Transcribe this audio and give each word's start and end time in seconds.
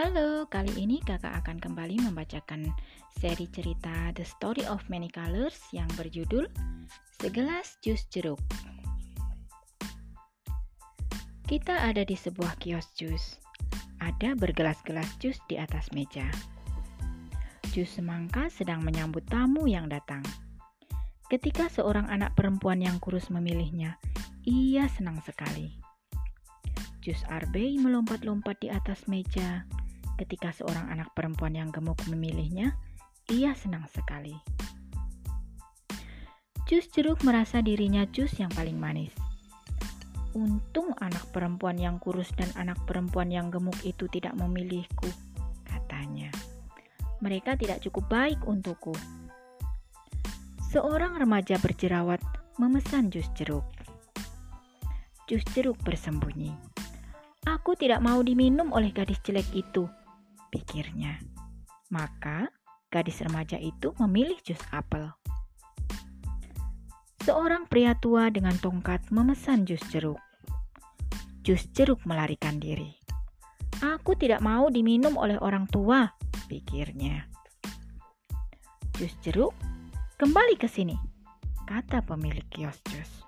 Halo, 0.00 0.48
kali 0.48 0.72
ini 0.80 0.96
kakak 1.04 1.44
akan 1.44 1.60
kembali 1.60 2.00
membacakan 2.00 2.72
seri 3.20 3.44
cerita 3.52 4.08
The 4.16 4.24
Story 4.24 4.64
of 4.64 4.80
Many 4.88 5.12
Colors 5.12 5.60
yang 5.76 5.92
berjudul 5.92 6.48
Segelas 7.20 7.76
Jus 7.84 8.08
Jeruk. 8.08 8.40
Kita 11.44 11.84
ada 11.84 12.00
di 12.00 12.16
sebuah 12.16 12.56
kios 12.64 12.88
jus. 12.96 13.36
Ada 14.00 14.32
bergelas-gelas 14.40 15.20
jus 15.20 15.36
di 15.52 15.60
atas 15.60 15.92
meja. 15.92 16.24
Jus 17.68 17.92
semangka 17.92 18.48
sedang 18.48 18.80
menyambut 18.80 19.28
tamu 19.28 19.68
yang 19.68 19.84
datang. 19.92 20.24
Ketika 21.28 21.68
seorang 21.68 22.08
anak 22.08 22.32
perempuan 22.40 22.80
yang 22.80 22.96
kurus 23.04 23.28
memilihnya, 23.28 24.00
ia 24.48 24.88
senang 24.88 25.20
sekali. 25.28 25.76
Jus 27.04 27.20
Arbey 27.28 27.76
melompat-lompat 27.76 28.64
di 28.64 28.72
atas 28.72 29.04
meja, 29.04 29.68
Ketika 30.20 30.52
seorang 30.52 30.92
anak 30.92 31.16
perempuan 31.16 31.56
yang 31.56 31.72
gemuk 31.72 31.96
memilihnya, 32.04 32.76
ia 33.32 33.56
senang 33.56 33.88
sekali. 33.88 34.36
Jus 36.68 36.92
jeruk 36.92 37.24
merasa 37.24 37.64
dirinya 37.64 38.04
jus 38.04 38.36
yang 38.36 38.52
paling 38.52 38.76
manis. 38.76 39.16
Untung 40.36 40.92
anak 41.00 41.24
perempuan 41.32 41.80
yang 41.80 41.96
kurus 41.96 42.28
dan 42.36 42.52
anak 42.60 42.76
perempuan 42.84 43.32
yang 43.32 43.48
gemuk 43.48 43.80
itu 43.80 44.12
tidak 44.12 44.36
memilihku, 44.36 45.08
katanya. 45.64 46.28
Mereka 47.24 47.56
tidak 47.56 47.80
cukup 47.80 48.12
baik 48.12 48.44
untukku. 48.44 48.92
Seorang 50.68 51.16
remaja 51.16 51.56
berjerawat 51.56 52.20
memesan 52.60 53.08
jus 53.08 53.26
jeruk. 53.32 53.64
Jus 55.24 55.42
jeruk 55.56 55.80
bersembunyi. 55.80 56.52
Aku 57.48 57.72
tidak 57.72 58.04
mau 58.04 58.20
diminum 58.20 58.68
oleh 58.76 58.92
gadis 58.92 59.16
jelek 59.24 59.48
itu, 59.56 59.88
pikirnya. 60.50 61.22
Maka 61.90 62.50
gadis 62.90 63.22
remaja 63.22 63.56
itu 63.56 63.94
memilih 64.02 64.36
jus 64.42 64.60
apel. 64.74 65.10
Seorang 67.22 67.70
pria 67.70 67.94
tua 67.94 68.32
dengan 68.34 68.56
tongkat 68.58 69.10
memesan 69.14 69.62
jus 69.62 69.82
jeruk. 69.94 70.18
Jus 71.46 71.70
jeruk 71.72 72.02
melarikan 72.04 72.58
diri. 72.58 73.00
Aku 73.80 74.12
tidak 74.12 74.44
mau 74.44 74.68
diminum 74.68 75.16
oleh 75.16 75.40
orang 75.40 75.64
tua, 75.70 76.10
pikirnya. 76.52 77.24
Jus 78.98 79.16
jeruk, 79.24 79.56
kembali 80.20 80.60
ke 80.60 80.68
sini, 80.68 80.92
kata 81.64 82.04
pemilik 82.04 82.44
kios 82.52 82.76
jus. 82.92 83.24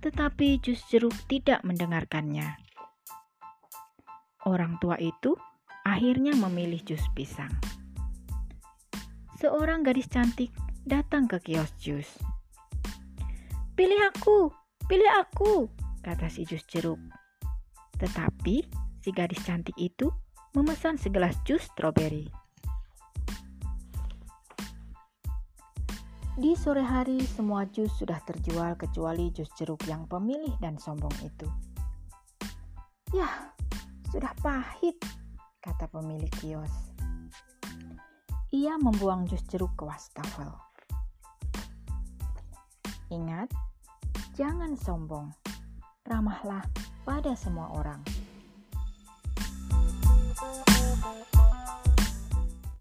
Tetapi 0.00 0.60
jus 0.64 0.80
jeruk 0.88 1.12
tidak 1.28 1.60
mendengarkannya. 1.60 2.56
Orang 4.44 4.76
tua 4.80 5.00
itu 5.00 5.36
akhirnya 5.94 6.34
memilih 6.34 6.82
jus 6.82 7.06
pisang. 7.14 7.54
Seorang 9.38 9.86
gadis 9.86 10.10
cantik 10.10 10.50
datang 10.82 11.30
ke 11.30 11.38
kios 11.38 11.70
jus. 11.78 12.18
Pilih 13.78 14.10
aku, 14.10 14.50
pilih 14.90 15.06
aku, 15.22 15.70
kata 16.02 16.26
si 16.26 16.42
jus 16.42 16.66
jeruk. 16.66 16.98
Tetapi 17.94 18.66
si 18.98 19.14
gadis 19.14 19.38
cantik 19.46 19.78
itu 19.78 20.10
memesan 20.58 20.98
segelas 20.98 21.38
jus 21.46 21.62
stroberi. 21.62 22.26
Di 26.34 26.58
sore 26.58 26.82
hari, 26.82 27.22
semua 27.22 27.62
jus 27.70 27.94
sudah 27.94 28.18
terjual 28.26 28.74
kecuali 28.74 29.30
jus 29.30 29.46
jeruk 29.54 29.86
yang 29.86 30.10
pemilih 30.10 30.58
dan 30.58 30.74
sombong 30.74 31.14
itu. 31.22 31.46
Yah, 33.14 33.54
sudah 34.10 34.34
pahit, 34.42 34.98
kata 35.64 35.88
pemilik 35.88 36.28
kios. 36.44 36.92
Ia 38.52 38.76
membuang 38.76 39.24
jus 39.24 39.40
jeruk 39.48 39.72
ke 39.80 39.88
wastafel. 39.88 40.52
Ingat, 43.08 43.48
jangan 44.36 44.76
sombong. 44.76 45.32
Ramahlah 46.04 46.68
pada 47.08 47.32
semua 47.32 47.72
orang. 47.80 48.04